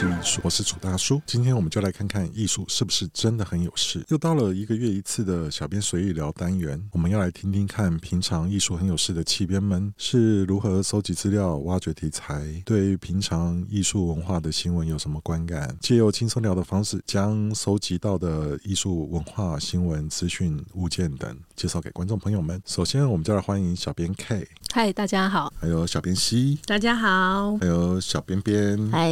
[0.00, 0.09] Jackson.
[0.22, 0.40] 术。
[0.44, 4.04] 我是楚大叔，今天我们就来看看艺术是不是真的很有事。
[4.08, 22.60] 又到了一个月一次的小编随意聊单元，我们要来听听看平常艺术很有事的气编们是如何搜集资料、挖掘题材，对于平常艺术文化的新闻有什么观感，借由轻松聊的方式，将搜集到的艺术文化新闻资讯、物件等介绍给观众朋友们。
[22.66, 29.10] 首先，我们就来欢迎小编 K，嗨，大家好；还有小编 C，大家好；还有小编编，嗨。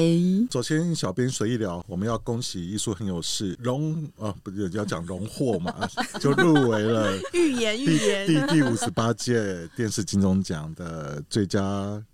[0.50, 5.72] 首先，小编随意聊，我们要恭喜艺术很有事荣啊，不是要讲荣获嘛，
[6.18, 11.62] 就入围了预言预言第第五十八届电视金钟奖的最佳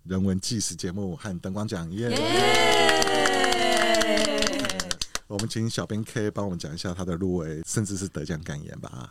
[0.03, 2.11] 人文纪实节目和灯光奖耶。
[5.27, 9.11] 我们请小编 K 帮我们讲一下他的入围，甚至是得奖感言吧。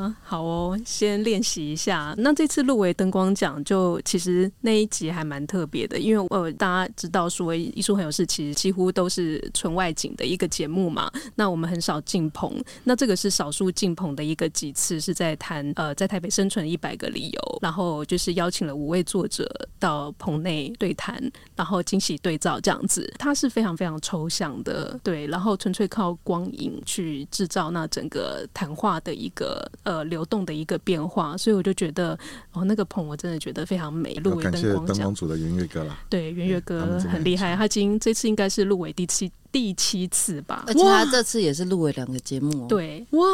[0.00, 2.14] 嗯，好哦，先练习一下。
[2.18, 11.10] 那这次入围灯光奖，就其实那一集还蛮特别的，因为呃，大家知道说艺术很有事，其实几乎都是纯外景的一个节目嘛。
[11.34, 21.20] 那我们很少进棚，那这个是少数进棚的一个几次，是在谈呃，在台北生存一百个理由，然后就是邀请了五位作者到棚内对谈，
[21.56, 23.12] 然后惊喜对照这样子。
[23.18, 32.12] 它是非常非常抽象的，对，然后纯粹靠光影去制造那整个谈话的一个呃流动的一个变化，所以我就觉得
[32.52, 34.12] 哦，那个棚我真的觉得非常美。
[34.22, 39.32] 入围灯光奖，灯光组的圆月哥啦，对，圆月哥很厉害，他今这次应该是入围第七。
[39.50, 42.66] 第七次吧，而且他这次也是入围两个节目哦。
[42.68, 43.24] 对，哇！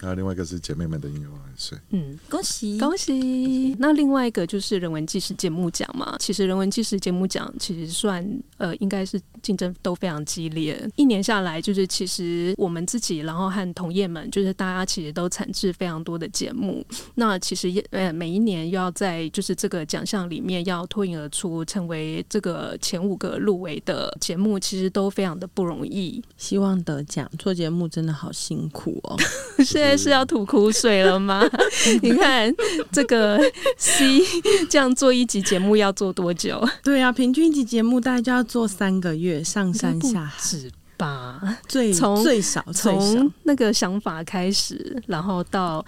[0.00, 3.76] 还有另外一个是姐妹们的音乐万岁，嗯，恭喜恭喜。
[3.78, 10.82] 那另外一个就是人文纪实节目奖嘛，其实人文纪实节目奖其实算呃，应该是竞争都非常激烈。
[10.96, 16.82] 一年下来，就是其实我们自己，然后和同业们，就是大家其实都产制非常多的节目。
[17.16, 25.49] 那其实呃，每一年又要在就是这个奖项里面要脱颖而出，成为这个前五个入围的节目，其实都非常的。
[25.54, 27.30] 不容易，希望得奖。
[27.38, 29.16] 做节目真的好辛苦哦。
[29.64, 31.42] 现在是要吐苦水了吗？
[32.02, 32.52] 你看
[32.92, 33.38] 这个
[33.76, 34.20] C
[34.68, 36.66] 这样做一集节目要做多久？
[36.82, 41.58] 对啊，平均一集节目大概就要做三个月，上山下海是吧？
[41.68, 45.84] 最从最少从那个想法开始，然后到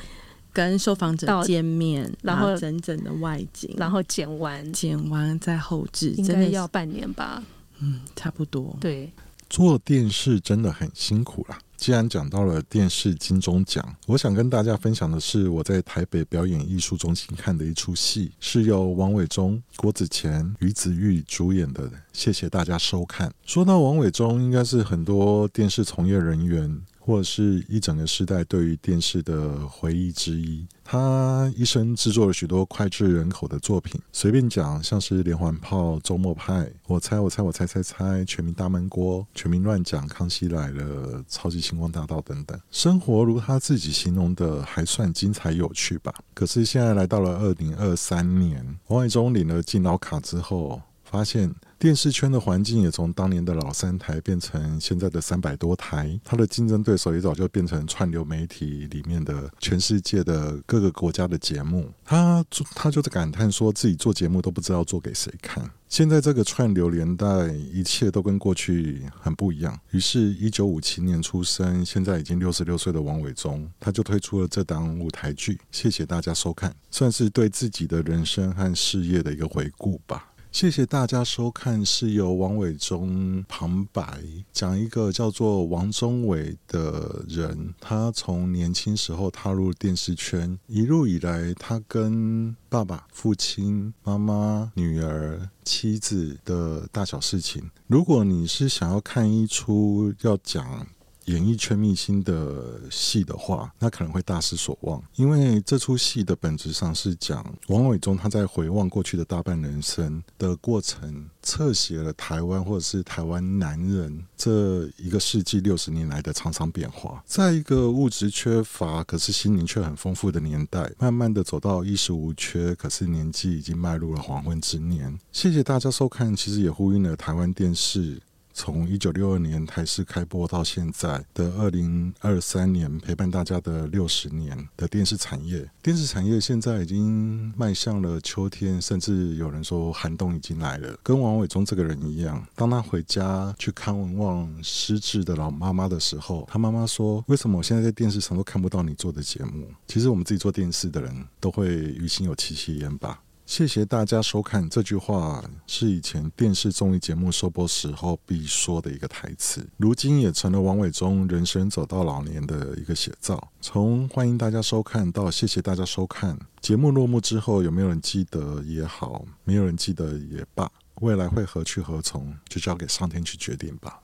[0.53, 7.43] 跟受访者见面，然后整整的外景，然后剪完，剪完再后置，应该要半年吧？
[7.81, 8.77] 嗯，差不多。
[8.81, 9.11] 对。
[9.53, 11.59] 做电视真的很辛苦啦。
[11.77, 21.91] 既然讲到了电视金钟奖，我想跟大家分享的是我在台北表演艺术中心看的一出戏，是由王伟忠、郭子乾、于子玉主演的。
[22.15, 23.31] 谢谢大家收看。
[23.45, 26.81] 说到王伟忠，应该是很多电视从业人员。
[27.05, 30.67] 或者是一整个时代对于电视的回忆之一。
[30.85, 42.59] 他一生制作了许多脍炙人口的作品，随便讲，像是连环炮、周末派、我猜我猜我猜猜猜、全民大闷锅、全民乱讲、康熙来了、超级星光大道等等。
[42.71, 46.13] 生活如他自己形容的，还算精彩有趣吧。
[46.35, 51.55] 可是现在来到了二零二三年，王伟忠领了敬老卡之后，发现。
[51.83, 61.93] 电视圈的环境也从当年的老三台变成现在的三百多台，他的竞争对手也早就变成串流媒体里面的全世界的各个国家的节目。
[62.05, 65.69] 他他就在感叹说自己做节目都不知道做给谁看。
[65.89, 69.77] 现在这个串流年代，一切都跟过去很不一样。
[69.91, 75.61] 于是，一九五七年出生，现在已经六十六岁的王伟忠，他就推出了这档舞台剧。
[75.73, 80.29] 谢谢大家收看，算是对自己的人生和事业的一个回顾吧。
[80.53, 97.71] 谢谢大家收看，是由王伟忠旁白讲一个叫做王中伟的人，他从年轻时候踏入电视圈，一路以来，他跟爸爸、父亲、妈妈、女儿、妻子的大小事情。
[97.87, 100.87] 如果你是想要看一出要讲。
[101.27, 125.19] 演艺圈秘辛的戏的话，那可能会大失所望，因为这出戏的本质上是讲王伟忠他在回望过去的大半人生的过程，侧写了台湾或者是台湾男人这一个世纪六十年来的沧桑变化，在一个物质缺乏可是心灵却很丰富的年代，慢慢的走到衣食无缺，可是年纪已经迈入了黄昏之年。
[125.31, 128.21] 谢谢大家收看，其实也呼应了台湾电视。
[128.53, 140.97] 从一九六二年台视开播到现在的二零二三年，陪伴大家的六十年的电视产业，电视产业现在已经迈向了秋天，甚至有人说寒冬已经来了。
[141.03, 153.21] 跟王伟忠这个人一样，当他回家去看望失智的老妈妈的时候，他妈妈说：“为什么我现在在电视上都看不到你做的节目？”其实我们自己做电视的人都会于心有戚戚焉吧。
[153.53, 154.67] 谢谢大家收看。
[154.71, 163.53] 这句话是以前电视综艺节目收播时候必说的一个台词，如今也成了王伟忠人生走到老年的一个写照。
[163.61, 170.67] 从欢迎大家收看到谢谢大家收看，节目落幕之后，有没有人记得也好，没有人记得也罢，
[171.03, 174.01] 未来会何去何从，就交给上天去决定吧。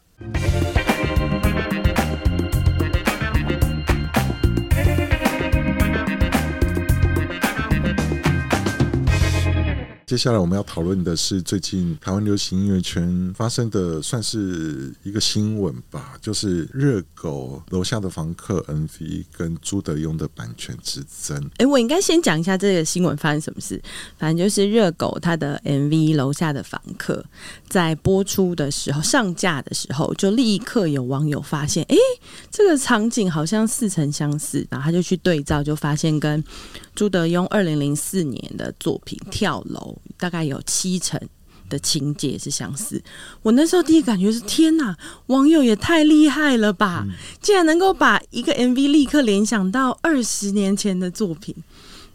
[10.09, 21.51] 接下来我们要讨论的是最近台湾流行音乐圈发生的，算是一个新闻吧，就是热狗楼下的房客 MV 跟朱德庸的版权之争。
[21.59, 23.79] 哎、我应该先讲一下这个新闻发生什么事。
[24.17, 27.23] 反正就是热狗他的 MV 楼下的房客
[27.69, 31.97] 在播出的时候上架的时候，就立刻有网友发现，哎、
[32.51, 36.43] 这个场景好像似曾相似，然后他就去对照，就发现跟
[36.99, 41.17] 朱德庸二零零四年的作品《跳楼》大概有七成
[41.69, 43.01] 的情节是相似。
[43.41, 47.07] 我那时候第一感觉是：天哪，网友也太厉害了吧！
[47.41, 51.55] 竟然能够把一个 MV 立刻联想到二十年前的作品。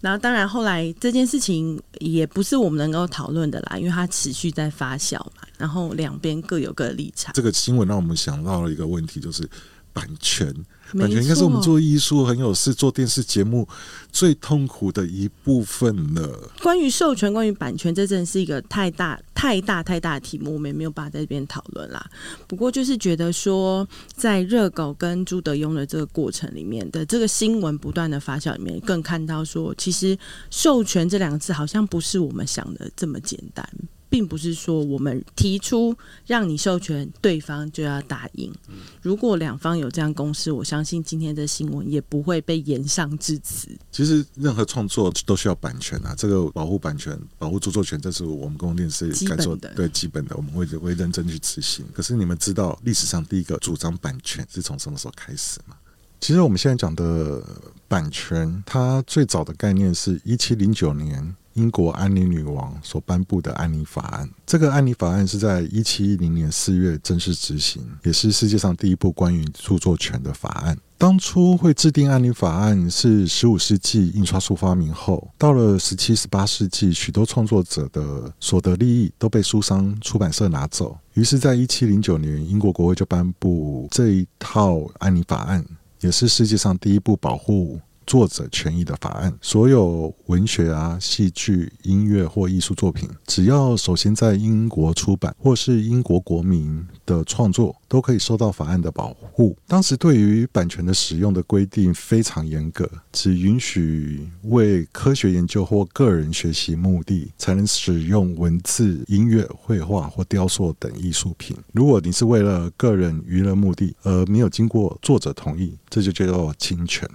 [0.01, 5.47] 然后，当然后来这件事情也不是我们能够讨论的啦，因为它持续在发酵嘛。
[5.57, 7.33] 然后两边各有各的立场。
[7.33, 9.49] 这个新闻让我们想到了一个问题，就是
[9.93, 10.53] 版权。
[10.97, 13.67] 版权应该是我们做艺术很有事、做电视节目
[14.11, 16.51] 最痛苦的一部分了。
[16.61, 22.05] 关于授权、关于版权，这真的是一个太大、太大、太大的题目，我们也没有办法在这边讨论啦。
[22.47, 30.17] 不过就是觉得说，在热狗跟朱德庸的这个过程里面的这个新闻不断的发酵里面，更看到说，其实
[30.49, 33.67] 授权这两个字好像不是我们想的这么简单。
[34.13, 35.91] 并不是说我们提出
[36.27, 38.53] 让你授权，对方就要答应。
[39.01, 43.67] 如果两方有这样共识，我相信今天的新闻也不会被延上至此。
[43.91, 51.83] 其实任何创作都需要版权啊，这个保护版权、保护著作权，这是我们公共电视该做的，对基本的，我们会会认真去执行。
[51.91, 55.75] 可是你们知道历史上第一个主张版权是从什么时候开始吗？
[56.19, 57.43] 其实我们现在讲的
[57.87, 61.35] 版权，它最早的概念是一七零九年。
[61.53, 70.77] 英国安妮女王所颁布的《安妮法案》，这个《安妮法案》是在一七一零年四月正式执行，也是世界上第一部关于著作权的法案。
[70.97, 80.97] 当初会制定《安妮法案》是十五世纪印刷术发明后，到了十七、十八世纪，许多创作者的所得利益都被书商、出版社拿走。
[81.13, 85.61] 于是，在一七零九年，英国国会就颁布这一套《安妮法案》，
[85.99, 99.55] 也是世界上第一部保护作者权益的法案，所有文学啊、戏剧、音乐或艺术作品，只要首先在英国出版或是英国国民的创作，都可以受到法案的保护。
[99.67, 111.55] 当时对于版权的使用的规定非常严格，只允许为科学研究或个人学习目的才能使用文字、音乐、绘画或雕塑等艺术品。
[111.71, 117.09] 如果你是为了个人娱乐目的而没有经过作者同意，这就叫做侵权。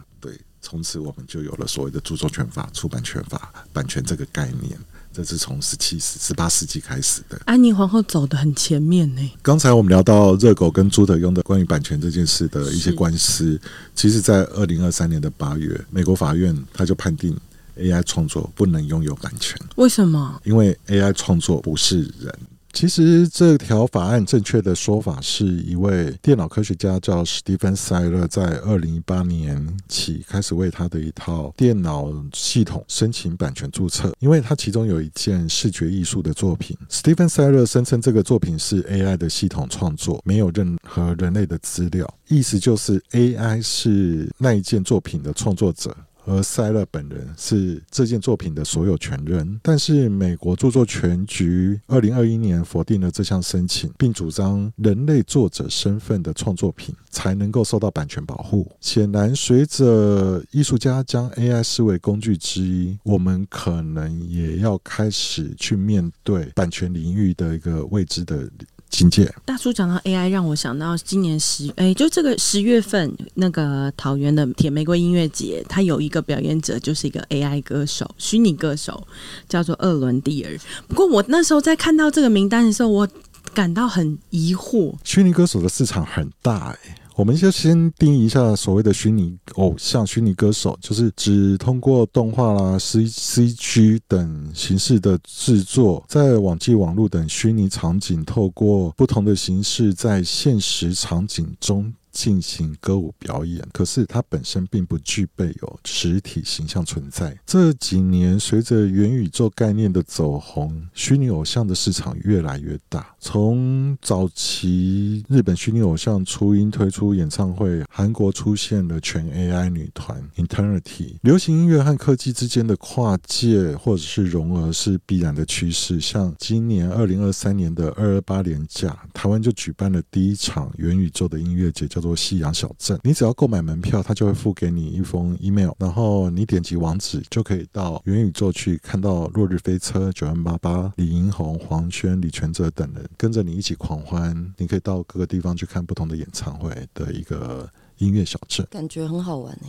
[0.61, 4.79] 从此我们就有了所谓的著作权法、出版权法、版权这个概念。
[5.11, 7.41] 这是从十七世、十八世纪开始的。
[7.47, 9.33] 安妮皇后走的很前面呢。
[9.43, 13.61] 刚才我们聊到热狗跟朱德庸的关于版权这件事的一些官司，
[13.95, 17.37] 其实，在二零二三年的八月，美国法院他就判定
[17.79, 19.59] AI 创作不能拥有版权。
[19.77, 20.41] 为什么？
[20.45, 22.39] 因为 AI 创作不是人。
[22.73, 36.77] 其实这条法案正确的说法是一位电脑科学家叫史蒂芬·塞勒，在二零一八年起开始为他的一套电脑系统申请版权注册，因为他其中有一件视觉艺术的作品。
[36.89, 45.97] 史蒂芬·塞勒声称这个作品是 AI 的系统创作，没有任何人类的资料，意思就是 AI 是那一件作品的创作者。
[46.29, 58.71] 而塞勒本人是这件作品的所有权人，但是美国著作权局二零二一年否定了这项申请，并主张人类作者身份的创作品才能够受到版权保护。
[58.81, 68.49] 显然，随着艺术家将 AI 视为工具之一，我们可能也要开始去面对版权领域的一个未知的。
[68.91, 69.33] 境界。
[69.45, 79.07] 大叔讲到 AI，让我想到今年十哎，就这个十月份那个桃园的铁玫瑰音乐节，他有一个表演者，就是一个 AI 歌手，虚拟歌手，
[79.49, 80.59] 叫做厄伦蒂尔。
[80.89, 83.09] 不过我那时候在看到这个名单的时候，我
[83.55, 84.95] 感到很疑惑。
[85.05, 86.95] 虚拟歌手的市场很大哎、欸。
[87.19, 101.93] 我们就先定义一下所谓的虚拟偶像、虚拟歌手，就是指通过动画啦、C C G 等形式的制作，在网际网络等虚拟场景，透过不同的形式在现实场景中。
[102.19, 107.39] 进行歌舞表演，可是它本身并不具备有实体形象存在。
[107.47, 113.15] 这几年随着元宇宙概念的走红，虚拟偶像的市场越来越大。
[113.21, 126.01] 从早期日本虚拟偶像初音推出演唱会，韩国出现了全 AI 女团 Eternity，流行音乐和科技之间的跨界或者是融合是必然的趋势。
[126.01, 132.99] 像今年二零二三年的二二八连假，台湾就举办了第一场元宇宙的音乐节，叫做夕阳小镇。
[133.03, 144.55] 你只要购买门票，他就会付给你一封 email，然后你点击网址就可以到元宇宙去看到落日飞车、九万八八、李银红、黄轩、李全哲等人跟着你一起狂欢。
[144.57, 149.69] 你可以到各个地方去看不同的演唱会的一个音乐小镇，感觉很好玩呢。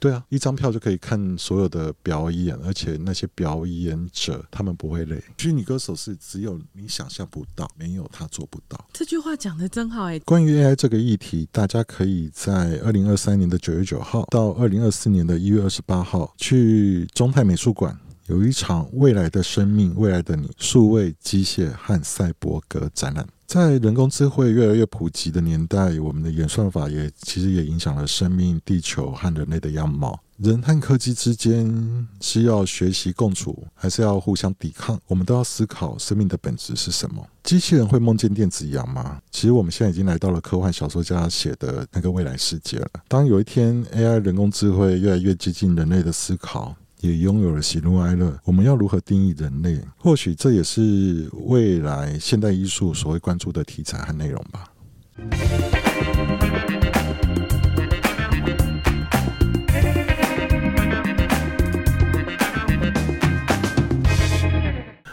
[0.00, 5.22] 对啊，一张票就可以看所有的表演，而且那些表演者他们不会累。
[5.38, 8.88] 虚拟歌手是只有你想象不到，没有他做不到。
[8.92, 10.18] 这句话讲得真好哎！
[10.20, 23.26] 关于 AI 这个议题，大家可以在二零二三年的九月九号到二零二四年的一月二十八号去中泰美术馆，有一场未来的生命、未来的你、数位机械和赛博格展览。
[23.48, 30.20] 在人工智慧越来越普及的年代，我们的演算法也其实也影响了生命、地球和人类的样貌。
[30.36, 35.00] 人和科技之间是要学习共处，还是要互相抵抗？
[35.06, 37.26] 我们都要思考生命的本质是什么。
[37.42, 39.18] 机器人会梦见电子羊吗？
[39.30, 42.90] 其实我们现在已经来到了科幻小说家写的那个未来世界了。
[43.08, 48.36] 当有一天 AI 人工智慧越来越接近人类的思考，也拥有了喜怒哀乐。
[48.44, 49.80] 我们要如何定义人类？
[49.96, 54.64] 或许这也是未来现代艺术所会关注的题材和内容吧。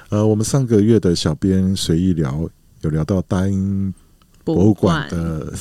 [0.09, 2.49] 呃，我们上个月的小编随意聊，
[2.81, 3.93] 有聊到大英
[4.43, 5.53] 博物馆的。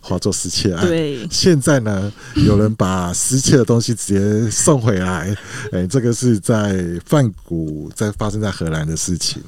[0.00, 5.36] 画作失窃案，对，现在呢，有人把失窃的东西直接送回来，
[5.72, 9.42] 哎，这个是在梵谷在发生在荷兰的事情。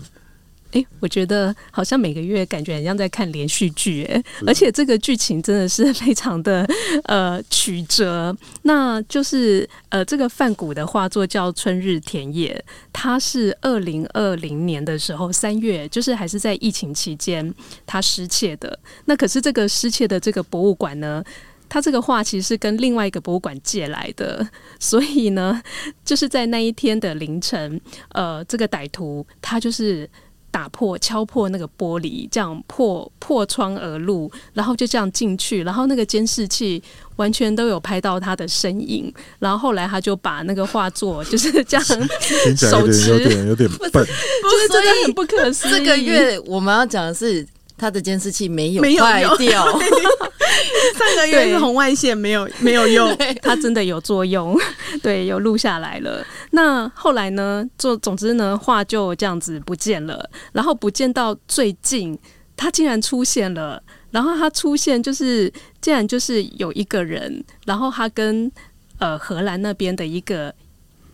[0.73, 6.67] 哎，我觉得好像每个月感觉很像在看连续剧，哎，而且这个剧情真的是非常的
[7.05, 8.37] 呃曲折。
[8.63, 17.55] 那就是呃，这个梵谷的画作叫《春日田野》，它是二零二零年的时候三月，就是还是在疫情期间，
[17.87, 18.79] 他失窃的。
[19.07, 21.25] 那可是这个失窃的这个博物馆呢，
[21.67, 24.47] 他这个画其实是跟另外一个博物馆借来的，
[24.79, 25.63] 所以呢，
[26.05, 30.07] 就是在那一天的凌晨，呃，这个歹徒他就是。
[30.51, 36.83] 打破、敲破那个玻璃，这样破破窗而入，然后就这样进去，然后那个监视器
[37.17, 41.85] 完全都有拍到他的身影，然后后来他就把那个画作就是这样
[42.57, 45.71] 手持，有点有点笨，就是真的很不可思议。
[45.73, 47.47] 这个月我们要讲的是。
[47.79, 54.59] 他的监视器没有坏掉，上 个月是红外线没有没有用， 它真的有作用，
[55.03, 56.27] 对，有录下来了。
[56.51, 57.65] 那后来呢？
[57.79, 62.19] 就总之呢，画就这样子不见了，然后不见到最近，
[62.57, 63.83] 他竟然出现了。
[64.11, 68.51] 然后他出现就是，竟然就是有一个人，然后他跟
[68.99, 70.53] 呃荷兰那边的一个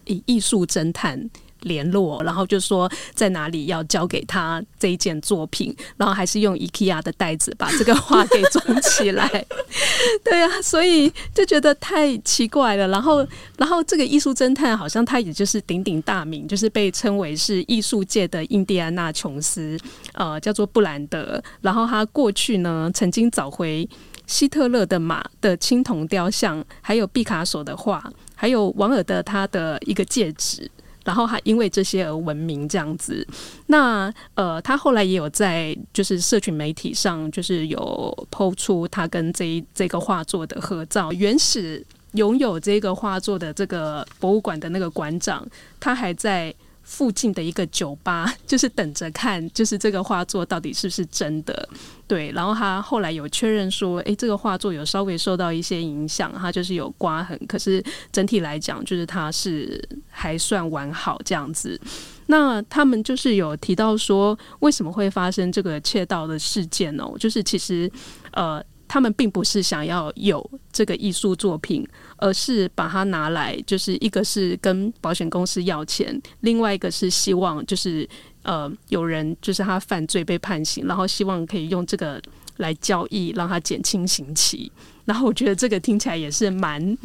[0.07, 1.29] 艺艺术侦探。
[1.65, 9.45] 联络，然后就说在哪里要交给他这一件作品，然后还是用 IKEA 的袋子把这个画给装起来。
[10.25, 12.89] 对啊，所以就觉得太奇怪了。
[12.89, 13.27] 然后，
[13.59, 19.79] 然后这个艺术侦探好像他也就是鼎鼎大名，就是被称为是艺术界的印第安纳琼斯，
[20.13, 21.43] 呃，叫做布兰德。
[21.61, 23.89] 然后他过去呢，曾经找回
[24.27, 30.71] 希特勒的马的青铜雕像，还有毕卡索的画，还有王尔德他的一个戒指。
[31.05, 33.27] 然后还因为这些而闻名，这样子。
[33.67, 41.13] 那呃，他后来也有在就是社群媒体上，就是有抛出他跟这一这个画作的合照。
[41.13, 45.47] 原始拥有这个画作的这个博物馆的那个馆长，
[45.79, 46.55] 他还在。
[46.85, 51.69] 附近的一个酒吧， 就是等着看，就是这个画作到底是不是真的？
[52.07, 61.81] 对，然后他后来有确认说，诶，这个画作有稍微受到一些影响，它就是有刮痕，可是整体来讲，就是它是还算完好这样子。
[62.27, 67.05] 那他们就是有提到说，为什么会发生这个窃盗的事件呢？
[67.19, 67.91] 就是其实，
[68.33, 68.63] 呃。
[68.95, 71.85] 他们并不是想要有这个艺术作品，
[72.17, 78.09] 而是把它拿来，就是一个是跟保险公司要钱，另外一个是希望就是
[78.45, 82.23] 呃有人就是他犯罪被判刑，然后希望可以用这个
[82.59, 84.71] 来交易，让他减轻刑期。
[85.07, 86.97] 然后我觉得这个听起来也是蛮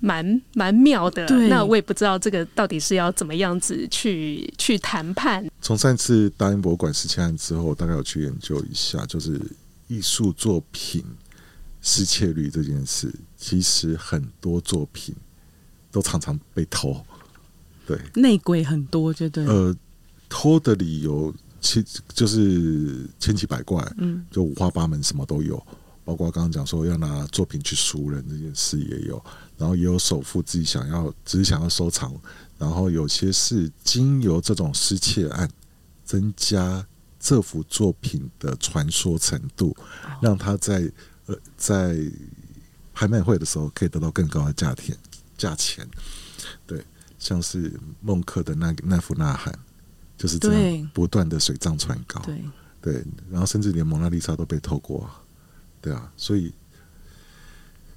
[0.00, 1.24] 蛮蛮妙的。
[1.48, 5.48] 那我也不知道这个到底是要怎么样子去去谈判。
[5.62, 9.40] 从上次大英博物馆失窃案之后，我大概有去研究一下，就是。
[9.90, 11.04] 艺术作品
[11.82, 15.12] 失窃率这件事，其实很多作品
[15.90, 17.04] 都常常被偷。
[17.84, 19.44] 对，内鬼很多，就对。
[19.46, 19.74] 呃，
[20.28, 25.60] 偷的理由千就是千奇百怪，嗯，就五花八门，什么都有。
[26.04, 29.20] 包括刚刚讲说要拿作品去赎人这件事也有，
[29.58, 32.14] 然后也有首富自己想要只是想要收藏，
[32.58, 35.50] 然后有些是经由这种失窃案
[36.04, 36.86] 增加
[37.20, 39.76] 这幅作品的传说程度，
[40.22, 40.90] 让他在
[41.26, 41.96] 呃在
[42.94, 44.96] 拍卖会的时候可以得到更高的价钱
[45.36, 45.86] 价钱。
[46.66, 46.82] 对，
[47.18, 49.52] 像是孟克的那那幅《呐喊》，
[50.16, 52.20] 就是这样不断的水涨船高。
[52.22, 52.42] 对
[52.80, 55.08] 对，然后甚至连蒙娜丽莎都被偷过。
[55.82, 56.52] 对啊，所以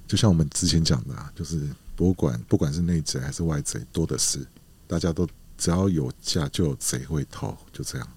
[0.06, 1.66] 就像我们之前讲的，啊，就是
[1.96, 4.46] 博物馆不管是内贼还是外贼多的是，
[4.86, 5.26] 大家都
[5.56, 8.08] 只要有价就有贼会偷，就这样。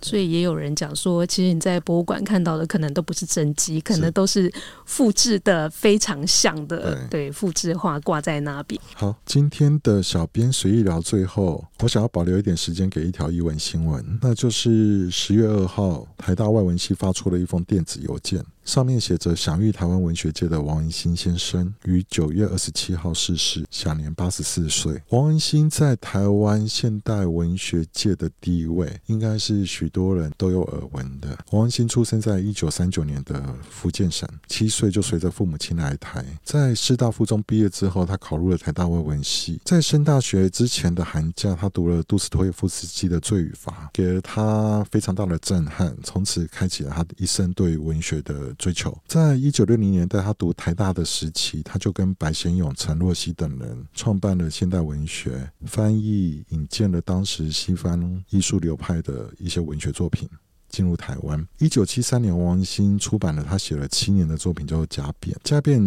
[0.00, 4.52] 所以也有人讲说，其实你在博物馆看到的可能都不是真迹，可能都是
[4.84, 8.80] 复制的非常像的，对，对，复制画挂在那边。
[8.94, 18.44] 好，今天的小编随意聊，最后我想要保留一点时间给一条译文新闻，那就是十月二号，台大外文系发出了一封电子邮件。
[18.68, 25.02] 上面写着：享誉台湾文学界的王文兴先生于九月二十七号逝世，享年八十四岁。
[25.08, 31.30] 王文兴在台湾现代文学界的地位，应该是许多人都有耳闻的。
[31.50, 36.22] 王文兴出生在一九三九年的福建省，七岁就随着父母亲来台。
[36.44, 39.58] 在师大附中毕业之后，他考入了台大外文系。
[39.64, 48.54] 在升大学之前的寒假，他读了杜斯托耶夫斯基的《罪与罚》，给了他非常大的震撼，从此开启了他一生对文学的。
[48.58, 60.28] 追求，在一九六零年代，他读台大的时期，他就跟白先勇、陈若曦等人创办了现代文学，翻译引荐了当时西方艺术流派的一些文学作品
[60.68, 61.46] 进入台湾。
[61.58, 65.34] 一九七三年，王兴出版了他写了七年的作品，叫做《家变》。
[65.48, 65.80] 《家变》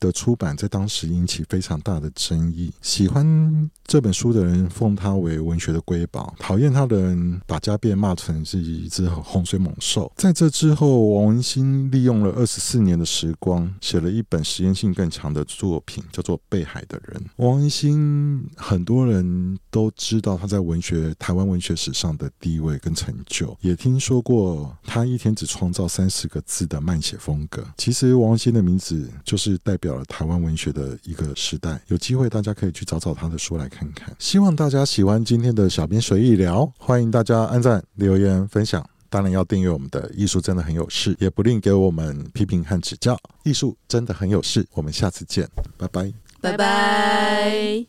[0.00, 10.10] 的出版在当时引起非常大的争议，喜欢这本书的人奉他为文学的瑰宝，讨厌他的人把家变骂成是一只洪水猛兽。
[10.16, 17.20] 在这之后，王文兴利用了二十四年的时光，写了一本实验性更强的作品，叫做《被海的人》。
[17.36, 27.62] 王文兴很多人都知道他在文学台湾文学史上的地位跟成就，也听说过他一天只创造三十个字的慢写风格。
[27.76, 34.14] 其实王文兴的名字就是代表表了台湾文学的一个时代，有机会大家可以去找找他的书来看看。
[34.20, 43.18] 希望大家喜欢今天的小编随意聊，欢迎大家按赞、留言、分享，当然要订阅我们的艺术真的很有事，也不吝给我们批评和指教。
[43.42, 47.84] 艺术真的很有事，我们下次见，拜拜，拜拜。